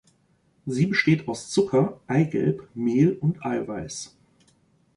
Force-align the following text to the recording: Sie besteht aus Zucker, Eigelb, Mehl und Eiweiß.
Sie 0.65 0.87
besteht 0.87 1.27
aus 1.27 1.51
Zucker, 1.51 2.01
Eigelb, 2.07 2.67
Mehl 2.73 3.11
und 3.19 3.45
Eiweiß. 3.45 4.15